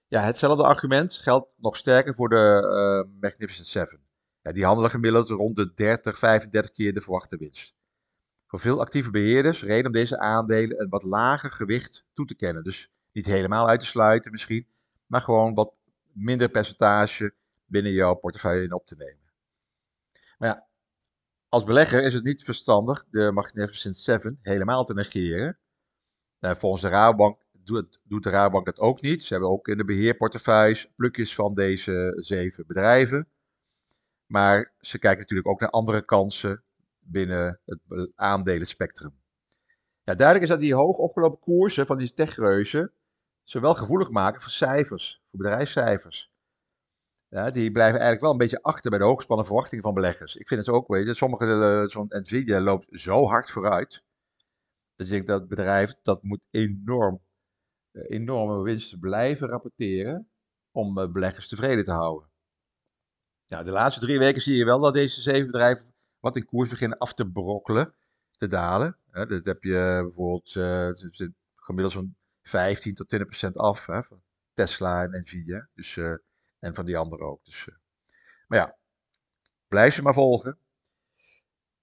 Ja, 0.08 0.22
hetzelfde 0.22 0.64
argument 0.64 1.14
geldt 1.14 1.50
nog 1.58 1.78
sterker 1.78 2.16
voor 2.16 2.30
de 2.30 3.06
uh, 3.06 3.22
Magnificent 3.22 3.68
Seven. 3.68 4.00
Ja, 4.42 4.52
die 4.52 4.66
handelen 4.66 4.90
gemiddeld 4.90 5.30
rond 5.30 5.56
de 5.56 5.74
30, 5.74 6.18
35 6.18 6.72
keer 6.72 6.94
de 6.94 7.02
verwachte 7.02 7.38
winst. 7.38 7.76
Voor 8.48 8.60
veel 8.60 8.80
actieve 8.80 9.12
beheerders 9.12 9.64
reden 9.64 9.86
om 9.86 9.92
deze 9.92 10.20
aandelen 10.20 10.82
een 10.82 10.90
wat 10.90 11.04
lager 11.04 11.52
gewicht 11.52 12.06
toe 12.14 12.26
te 12.26 12.36
kennen. 12.36 12.64
Dus 12.64 12.92
niet 13.12 13.26
helemaal 13.26 13.68
uit 13.68 13.80
te 13.80 13.86
sluiten 13.86 14.32
misschien, 14.32 14.68
maar 15.06 15.22
gewoon 15.22 15.54
wat 15.54 15.74
minder 16.12 16.50
percentage 16.50 17.34
binnen 17.66 17.92
jouw 17.92 18.14
portefeuille 18.14 18.64
in 18.64 18.74
op 18.74 18.86
te 18.86 18.96
nemen. 18.96 19.32
Maar 20.38 20.50
ja, 20.50 20.68
als 21.54 21.64
belegger 21.64 22.04
is 22.04 22.14
het 22.14 22.24
niet 22.24 22.44
verstandig 22.44 23.06
de 23.10 23.32
Magnificent 23.32 23.98
7 23.98 24.40
helemaal 24.42 24.86
te 24.86 24.94
negeren. 24.94 25.60
Nou, 26.40 26.56
volgens 26.58 26.82
de 26.82 26.88
Rabobank 26.88 27.40
doet, 27.52 28.00
doet 28.04 28.24
de 28.24 28.30
Rabobank 28.30 28.66
dat 28.66 28.80
ook 28.80 29.02
niet. 29.02 29.24
Ze 29.24 29.34
hebben 29.34 29.52
ook 29.52 29.68
in 29.68 29.78
de 29.78 29.86
beheerportefeuilles 29.86 30.92
plukjes 30.96 31.36
van 31.36 31.54
deze 31.54 32.14
zeven 32.16 32.68
bedrijven. 32.68 33.28
Maar 34.26 34.74
ze 34.80 35.00
kijken 35.00 35.20
natuurlijk 35.20 35.48
ook 35.48 35.60
naar 35.60 35.70
andere 35.70 36.06
kansen 36.06 36.64
binnen 37.00 37.60
het 37.66 38.12
aandelenspectrum. 38.16 39.22
Ja, 40.04 40.16
duidelijk 40.16 40.46
is 40.46 40.52
dat 40.52 40.60
die 40.60 40.76
hoog 40.76 40.98
opgelopen 40.98 41.40
koersen 41.40 41.86
van 41.86 41.98
die 41.98 42.14
techreuzen 42.14 42.92
ze 43.44 43.60
wel 43.60 43.74
gevoelig 43.74 44.10
maken 44.10 44.42
voor 44.42 44.52
cijfers, 44.52 45.22
voor 45.30 45.40
bedrijfscijfers. 45.40 46.33
Ja, 47.34 47.52
die 47.52 47.72
blijven 47.72 48.00
eigenlijk 48.00 48.22
wel 48.22 48.32
een 48.32 48.38
beetje 48.38 48.62
achter 48.62 48.90
bij 48.90 49.00
de 49.00 49.06
hoogspannen 49.06 49.46
verwachtingen 49.46 49.84
van 49.84 49.94
beleggers. 49.94 50.36
Ik 50.36 50.48
vind 50.48 50.60
het 50.66 50.76
ook, 50.76 50.88
weet 50.88 51.08
je, 51.08 51.14
sommige, 51.14 51.46
uh, 51.46 51.90
zo'n 51.90 52.06
Nvidia 52.10 52.62
loopt 52.62 52.88
zo 52.90 53.26
hard 53.26 53.52
vooruit. 53.52 54.04
Dat 54.96 55.08
je 55.08 55.14
denkt 55.14 55.28
dat 55.28 55.48
bedrijf, 55.48 55.96
dat 56.02 56.24
moet 56.24 56.42
enorm, 56.50 57.22
uh, 57.92 58.04
enorme 58.10 58.64
winsten 58.64 59.00
blijven 59.00 59.48
rapporteren 59.48 60.30
om 60.72 60.98
uh, 60.98 61.12
beleggers 61.12 61.48
tevreden 61.48 61.84
te 61.84 61.92
houden. 61.92 62.30
Ja, 63.46 63.64
de 63.64 63.72
laatste 63.72 64.00
drie 64.00 64.20
weken 64.20 64.42
zie 64.42 64.58
je 64.58 64.66
wel 64.66 64.80
dat 64.80 64.94
deze 64.94 65.22
zeven 65.22 65.46
bedrijven 65.46 65.94
wat 66.20 66.36
in 66.36 66.46
koers 66.46 66.70
beginnen 66.70 66.98
af 66.98 67.14
te 67.14 67.32
brokkelen, 67.32 67.96
te 68.32 68.48
dalen. 68.48 68.98
dat 69.12 69.46
heb 69.46 69.64
je 69.64 70.00
bijvoorbeeld 70.04 70.52
gemiddeld 71.56 71.94
zo'n 71.94 72.16
15 72.42 72.94
tot 72.94 73.08
20 73.08 73.30
procent 73.30 73.58
af 73.58 73.86
hè, 73.86 74.04
van 74.04 74.22
Tesla 74.54 75.04
en 75.04 75.20
Nvidia. 75.20 75.70
Dus 75.74 75.98
en 76.64 76.74
van 76.74 76.86
die 76.86 76.98
anderen 76.98 77.28
ook. 77.28 77.46
Dus, 77.46 77.66
uh, 77.70 77.76
maar 78.48 78.60
ja, 78.60 78.76
blijf 79.68 79.94
ze 79.94 80.02
maar 80.02 80.14
volgen. 80.14 80.58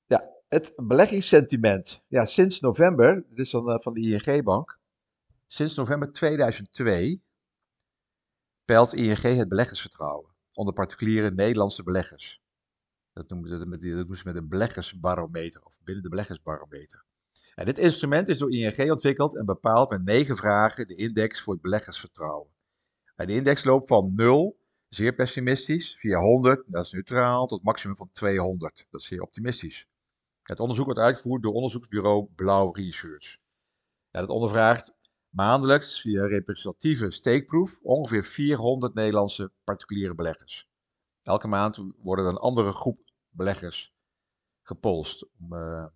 Ja, 0.07 0.31
het 0.49 0.73
beleggingssentiment. 0.77 2.05
Ja, 2.09 2.25
sinds 2.25 2.61
november, 2.61 3.25
dit 3.29 3.39
is 3.39 3.51
dan 3.51 3.71
uh, 3.71 3.79
van 3.79 3.93
de 3.93 4.01
ING-bank. 4.01 4.79
Sinds 5.47 5.75
november 5.75 6.13
2002 6.13 7.23
peilt 8.65 8.93
ING 8.93 9.23
het 9.23 9.49
beleggersvertrouwen 9.49 10.31
onder 10.53 10.75
particuliere 10.75 11.31
Nederlandse 11.31 11.83
beleggers. 11.83 12.43
Dat 13.13 13.29
noemen 13.29 13.49
ze 13.49 13.67
met, 13.67 13.83
dat 13.83 14.07
doen 14.07 14.17
ze 14.17 14.23
met 14.25 14.37
een 14.37 14.49
beleggersbarometer 14.49 15.63
of 15.63 15.79
binnen 15.83 16.03
de 16.03 16.09
beleggersbarometer. 16.09 17.05
En 17.55 17.65
dit 17.65 17.79
instrument 17.79 18.29
is 18.29 18.39
door 18.39 18.53
ING 18.53 18.91
ontwikkeld 18.91 19.37
en 19.37 19.45
bepaalt 19.45 19.91
met 19.91 20.05
negen 20.05 20.37
vragen 20.37 20.89
de 20.89 20.95
index 20.95 21.41
voor 21.41 21.53
het 21.53 21.63
beleggersvertrouwen. 21.63 22.51
En 23.17 23.27
de 23.27 23.33
index 23.33 23.65
loopt 23.65 23.89
van 23.89 24.13
0 24.15 24.60
zeer 24.91 25.15
pessimistisch, 25.15 25.97
via 25.99 26.19
100, 26.19 26.65
dat 26.67 26.85
is 26.85 26.93
neutraal, 26.93 27.47
tot 27.47 27.63
maximum 27.63 27.97
van 27.97 28.11
200, 28.13 28.87
dat 28.91 29.01
is 29.01 29.07
zeer 29.07 29.23
optimistisch. 29.23 29.87
Het 30.43 30.61
onderzoek 30.61 30.85
wordt 30.85 31.01
uitgevoerd 31.01 31.43
door 31.43 31.53
onderzoeksbureau 31.53 32.29
Blauw 32.35 32.73
Research. 32.73 33.37
Ja, 34.11 34.21
dat 34.21 34.29
ondervraagt 34.29 34.95
maandelijks 35.29 36.01
via 36.01 36.27
representatieve 36.27 37.11
steekproef 37.11 37.79
ongeveer 37.83 38.25
400 38.25 38.95
Nederlandse 38.95 39.53
particuliere 39.65 40.15
beleggers. 40.15 40.69
Elke 41.23 41.49
maand 41.49 41.77
worden 41.97 42.25
er 42.25 42.31
een 42.31 42.37
andere 42.37 42.73
groep 42.73 43.01
beleggers 43.29 43.95
gepolst 44.63 45.29
om 45.39 45.53
uh, 45.53 45.87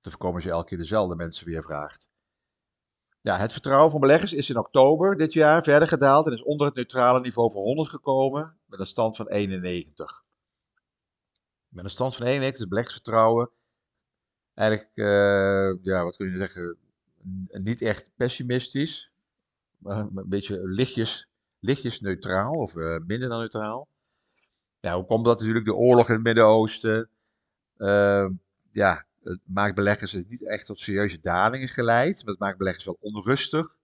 te 0.00 0.10
voorkomen 0.10 0.34
dat 0.34 0.44
je 0.44 0.50
elke 0.50 0.68
keer 0.68 0.78
dezelfde 0.78 1.16
mensen 1.16 1.46
weer 1.46 1.62
vraagt. 1.62 2.10
Ja, 3.20 3.36
het 3.36 3.52
vertrouwen 3.52 3.90
van 3.90 4.00
beleggers 4.00 4.32
is 4.32 4.50
in 4.50 4.58
oktober 4.58 5.16
dit 5.16 5.32
jaar 5.32 5.62
verder 5.62 5.88
gedaald 5.88 6.26
en 6.26 6.32
is 6.32 6.42
onder 6.42 6.66
het 6.66 6.76
neutrale 6.76 7.20
niveau 7.20 7.50
van 7.50 7.62
100 7.62 7.88
gekomen 7.88 8.58
met 8.66 8.80
een 8.80 8.86
stand 8.86 9.16
van 9.16 9.28
91. 9.28 10.22
Met 11.68 11.84
een 11.84 11.90
stand 11.90 12.16
van 12.16 12.26
91 12.26 12.60
is 12.60 12.68
beleggersvertrouwen 12.68 13.50
eigenlijk, 14.58 14.90
uh, 14.94 15.84
ja, 15.84 16.04
wat 16.04 16.16
kun 16.16 16.30
je 16.30 16.36
zeggen, 16.36 16.76
niet 17.48 17.82
echt 17.82 18.10
pessimistisch, 18.16 19.12
maar 19.78 19.98
een 19.98 20.28
beetje 20.28 20.68
lichtjes, 20.68 21.28
lichtjes 21.60 22.00
neutraal 22.00 22.52
of 22.52 22.74
uh, 22.74 22.98
minder 23.06 23.28
dan 23.28 23.38
neutraal. 23.38 23.88
Ja, 24.80 24.94
hoe 24.94 25.04
komt 25.04 25.24
dat 25.24 25.38
natuurlijk? 25.38 25.64
De 25.64 25.74
oorlog 25.74 26.08
in 26.08 26.14
het 26.14 26.22
Midden-Oosten, 26.22 27.10
uh, 27.76 28.28
ja, 28.70 29.06
het 29.28 29.40
maakt 29.44 29.74
beleggers 29.74 30.12
niet 30.12 30.46
echt 30.46 30.66
tot 30.66 30.78
serieuze 30.78 31.20
dalingen 31.20 31.68
geleid, 31.68 32.16
maar 32.24 32.30
het 32.30 32.42
maakt 32.42 32.58
beleggers 32.58 32.84
wel 32.84 32.98
onrustig. 33.00 33.76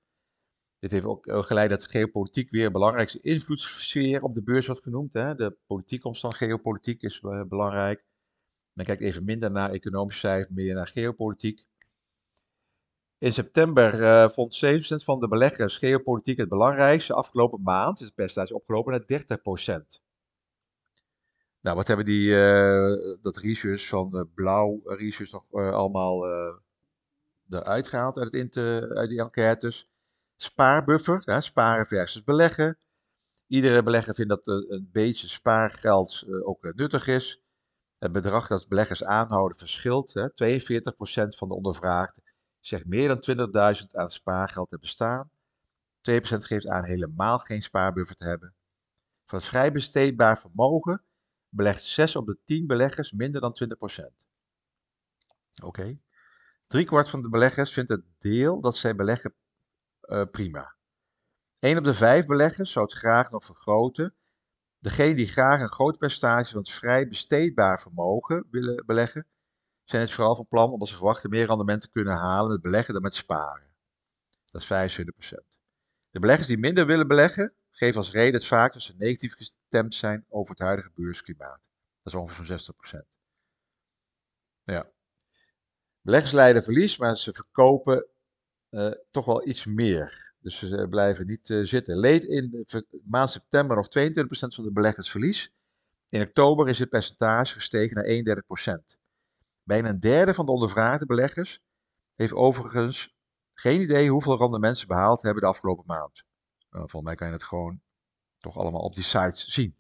Dit 0.79 0.91
heeft 0.91 1.05
ook 1.05 1.27
eh, 1.27 1.43
geleid 1.43 1.71
dat 1.71 1.87
geopolitiek 1.87 2.51
weer 2.51 2.67
een 2.67 2.73
belangrijkste 2.73 3.21
invloedssfeer 3.21 4.23
op 4.23 4.33
de 4.33 4.43
beurs 4.43 4.67
wordt 4.67 4.83
genoemd. 4.83 5.13
Hè. 5.13 5.35
De 5.35 5.57
politieke 5.67 6.07
omstand, 6.07 6.35
geopolitiek 6.35 7.03
is 7.03 7.21
uh, 7.23 7.43
belangrijk. 7.43 8.05
Men 8.73 8.85
kijkt 8.85 9.03
even 9.03 9.25
minder 9.25 9.51
naar 9.51 9.71
economische 9.71 10.21
cijfers, 10.21 10.55
meer 10.55 10.75
naar 10.75 10.87
geopolitiek. 10.87 11.67
In 13.19 13.33
september 13.33 14.01
uh, 14.01 14.29
vond 14.29 14.65
7% 14.65 14.69
van 15.05 15.21
de 15.21 15.29
beleggers 15.29 15.77
geopolitiek 15.77 16.39
het 16.39 16.49
belangrijkste. 16.49 17.15
Afgelopen 17.15 17.63
maand 17.63 18.01
is 18.01 18.07
het 18.07 18.15
percentage 18.15 18.55
opgelopen 18.55 18.93
naar 18.93 19.25
30%. 20.01 20.04
Nou, 21.65 21.77
wat 21.77 21.87
hebben 21.87 22.07
die, 22.07 22.29
uh, 22.29 23.17
dat 23.23 23.37
research 23.37 23.87
van 23.89 24.11
uh, 24.15 24.23
Blauw 24.35 24.81
Research 24.85 25.33
nog 25.33 25.45
uh, 25.53 25.71
allemaal 25.73 26.27
eruit 27.51 27.89
gehaald 27.89 28.19
uit, 28.19 28.33
het 28.33 28.57
uit 28.91 29.09
die 29.09 29.21
enquêtes? 29.21 29.91
Spaarbuffer, 30.37 31.23
ja, 31.25 31.41
sparen 31.41 31.87
versus 31.87 32.25
beleggen. 32.25 32.79
Iedere 33.47 33.83
belegger 33.83 34.15
vindt 34.15 34.31
dat 34.31 34.47
een 34.47 34.89
beetje 34.93 35.29
spaargeld 35.29 36.25
ook 36.43 36.75
nuttig 36.75 37.07
is. 37.07 37.43
Het 37.99 38.13
bedrag 38.13 38.47
dat 38.47 38.69
beleggers 38.69 39.05
aanhouden 39.05 39.59
verschilt. 39.59 40.15
Hè. 40.15 40.29
42% 40.29 41.37
van 41.37 41.49
de 41.49 41.55
ondervraagden 41.55 42.23
zegt 42.61 42.87
meer 42.87 43.09
dan 43.09 43.49
20.000 43.81 43.87
aan 43.91 44.11
spaargeld 44.11 44.69
te 44.69 44.79
bestaan. 44.79 45.31
2% 46.11 46.13
geeft 46.23 46.69
aan 46.69 46.85
helemaal 46.85 47.39
geen 47.39 47.63
spaarbuffer 47.63 48.17
te 48.17 48.25
hebben. 48.25 48.55
Van 49.27 49.39
het 49.39 49.49
vrij 49.49 49.73
besteedbaar 49.73 50.39
vermogen 50.39 51.03
belegt 51.55 51.83
6 51.83 52.17
op 52.17 52.27
de 52.27 52.39
10 52.45 52.67
beleggers 52.67 53.13
minder 53.13 53.41
dan 53.41 53.57
20%. 53.65 54.25
Oké. 55.55 55.67
Okay. 55.67 56.01
Driekwart 56.67 57.09
van 57.09 57.23
de 57.23 57.29
beleggers 57.29 57.73
vindt 57.73 57.91
het 57.91 58.05
deel 58.19 58.61
dat 58.61 58.77
zij 58.77 58.95
beleggen 58.95 59.35
uh, 60.03 60.23
prima. 60.31 60.75
1 61.59 61.79
op 61.79 61.85
de 61.85 61.95
5 61.95 62.27
beleggers 62.27 62.73
zou 62.73 62.85
het 62.85 62.95
graag 62.95 63.31
nog 63.31 63.45
vergroten. 63.45 64.15
Degenen 64.79 65.17
die 65.17 65.29
graag 65.29 65.61
een 65.61 65.69
groot 65.69 65.99
percentage 65.99 66.51
van 66.51 66.61
het 66.61 66.71
vrij 66.71 67.09
besteedbaar 67.09 67.81
vermogen 67.81 68.47
willen 68.51 68.87
beleggen, 68.87 69.27
zijn 69.85 70.03
het 70.03 70.13
vooral 70.13 70.37
van 70.37 70.47
plan 70.47 70.71
omdat 70.71 70.89
ze 70.89 70.97
verwachten 70.97 71.31
meer 71.31 71.47
rendement 71.47 71.81
te 71.81 71.91
kunnen 71.91 72.17
halen 72.17 72.51
met 72.51 72.63
beleggen 72.63 72.95
dan 72.95 73.03
met 73.03 73.15
sparen. 73.15 73.75
Dat 74.51 74.63
is 74.63 74.97
25%. 75.33 75.61
De 76.11 76.21
beleggers 76.21 76.49
die 76.49 76.59
minder 76.59 76.87
willen 76.87 77.09
beleggen, 77.09 77.55
geven 77.77 77.97
als 77.97 78.11
reden 78.11 78.35
het 78.35 78.47
vaak 78.47 78.73
dat 78.73 78.83
ze 78.83 78.95
negatief 78.99 79.35
gestemd 79.35 79.95
zijn 79.95 80.25
over 80.29 80.51
het 80.51 80.63
huidige 80.63 80.91
beursklimaat. 80.95 81.71
Dat 82.03 82.13
is 82.13 82.21
ongeveer 82.21 82.59
zo'n 82.59 82.75
60%. 83.03 83.07
Ja. 84.63 84.91
Beleggers 86.01 86.33
leiden 86.33 86.63
verlies, 86.63 86.97
maar 86.97 87.17
ze 87.17 87.33
verkopen 87.33 88.07
uh, 88.71 88.91
toch 89.11 89.25
wel 89.25 89.49
iets 89.49 89.65
meer. 89.65 90.33
Dus 90.41 90.59
ze 90.59 90.87
blijven 90.91 91.27
niet 91.27 91.49
uh, 91.49 91.65
zitten. 91.65 91.99
Leed 91.99 92.25
in 92.25 92.67
maand 93.05 93.31
september 93.31 93.77
nog 93.77 93.87
22% 93.87 94.55
van 94.55 94.65
de 94.65 94.73
beleggers 94.73 95.11
verlies. 95.11 95.53
In 96.09 96.23
oktober 96.23 96.69
is 96.69 96.79
het 96.79 96.89
percentage 96.89 97.55
gestegen 97.55 97.97
naar 97.97 98.41
31%. 98.93 98.99
Bijna 99.63 99.89
een 99.89 100.01
derde 100.01 100.35
van 100.35 100.47
de 100.47 100.53
ondervraagde 100.53 101.07
beleggers 101.07 101.61
heeft 102.15 102.33
overigens 102.33 103.15
geen 103.55 103.81
idee 103.81 104.11
hoeveel 104.11 104.39
rendement 104.39 104.79
ze 104.79 104.87
behaald 104.87 105.23
hebben 105.23 105.43
de 105.43 105.49
afgelopen 105.49 105.85
maand. 105.87 106.25
Uh, 106.75 106.81
volgens 106.81 107.03
mij 107.03 107.15
kan 107.15 107.27
je 107.27 107.33
het 107.33 107.43
gewoon 107.43 107.81
toch 108.39 108.59
allemaal 108.59 108.81
op 108.81 108.95
die 108.95 109.05
sites 109.05 109.45
zien. 109.47 109.77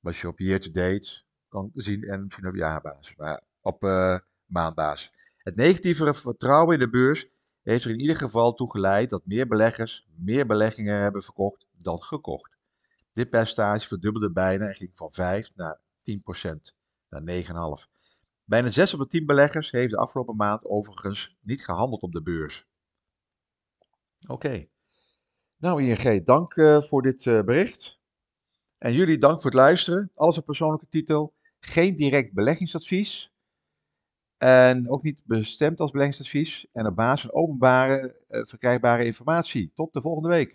Wat 0.00 0.16
je 0.16 0.28
op 0.28 0.38
year-to-date 0.38 1.22
kan 1.48 1.70
zien 1.74 2.02
en 2.02 2.24
misschien 2.24 2.46
op 2.46 2.54
jaarbasis, 2.54 3.16
maar 3.16 3.42
op 3.60 3.82
uh, 3.84 4.18
maandbasis. 4.46 5.12
Het 5.36 5.56
negatieve 5.56 6.14
vertrouwen 6.14 6.74
in 6.74 6.80
de 6.80 6.90
beurs 6.90 7.28
heeft 7.62 7.84
er 7.84 7.90
in 7.90 8.00
ieder 8.00 8.16
geval 8.16 8.54
toe 8.54 8.70
geleid 8.70 9.10
dat 9.10 9.26
meer 9.26 9.46
beleggers 9.46 10.06
meer 10.16 10.46
beleggingen 10.46 11.00
hebben 11.00 11.22
verkocht 11.22 11.66
dan 11.72 12.02
gekocht. 12.02 12.58
Dit 13.12 13.30
percentage 13.30 13.86
verdubbelde 13.86 14.32
bijna 14.32 14.66
en 14.66 14.74
ging 14.74 14.90
van 14.94 15.12
5 15.12 15.54
naar 15.54 15.80
10% 15.80 16.74
naar 17.08 17.22
9,5. 17.78 17.88
Bijna 18.44 18.68
6 18.68 18.94
op 18.94 19.00
de 19.00 19.06
10 19.06 19.26
beleggers 19.26 19.70
heeft 19.70 19.90
de 19.90 19.96
afgelopen 19.96 20.36
maand 20.36 20.64
overigens 20.64 21.36
niet 21.40 21.64
gehandeld 21.64 22.02
op 22.02 22.12
de 22.12 22.22
beurs. 22.22 22.66
Oké. 24.28 24.68
Nou 25.60 25.82
ING, 25.82 26.24
dank 26.24 26.54
uh, 26.54 26.82
voor 26.82 27.02
dit 27.02 27.24
uh, 27.24 27.42
bericht. 27.42 27.98
En 28.78 28.92
jullie 28.92 29.18
dank 29.18 29.42
voor 29.42 29.50
het 29.50 29.60
luisteren. 29.60 30.10
Alles 30.14 30.38
op 30.38 30.44
persoonlijke 30.44 30.88
titel. 30.88 31.34
Geen 31.58 31.96
direct 31.96 32.32
beleggingsadvies. 32.32 33.32
En 34.36 34.90
ook 34.90 35.02
niet 35.02 35.18
bestemd 35.22 35.80
als 35.80 35.90
beleggingsadvies. 35.90 36.66
En 36.72 36.86
op 36.86 36.96
basis 36.96 37.20
van 37.20 37.32
openbare, 37.32 38.16
uh, 38.28 38.44
verkrijgbare 38.44 39.04
informatie. 39.04 39.72
Tot 39.74 39.92
de 39.92 40.00
volgende 40.00 40.28
week. 40.28 40.48